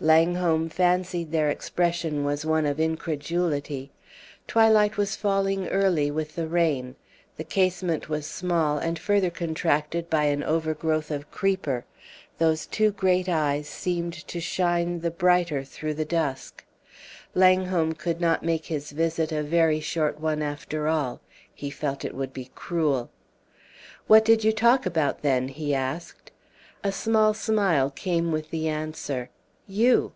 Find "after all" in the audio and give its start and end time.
20.42-21.20